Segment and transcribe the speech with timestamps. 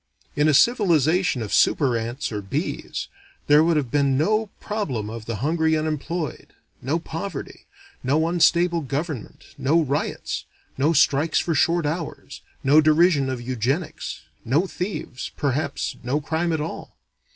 [0.35, 3.07] In a civilization of super ants or bees,
[3.45, 7.67] there would have been no problem of the hungry unemployed, no poverty,
[8.01, 10.45] no unstable government, no riots,
[10.75, 16.61] no strikes for short hours, no derision of eugenics, no thieves, perhaps no crime at
[16.61, 16.97] all.